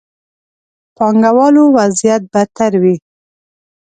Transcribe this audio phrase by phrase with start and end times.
[0.95, 2.95] پانګه والو وضعيت بدتر وي.